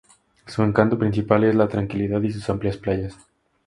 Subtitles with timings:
[0.47, 3.15] Su encanto principal es la tranquilidad y sus amplias playas.